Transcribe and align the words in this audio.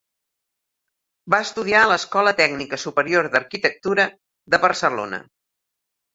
Va 1.33 1.39
estudiar 1.47 1.81
a 1.81 1.89
l'Escola 1.91 2.33
Tècnica 2.39 2.81
Superior 2.85 3.31
d'Arquitectura 3.35 4.09
de 4.57 4.63
Barcelona. 4.67 5.23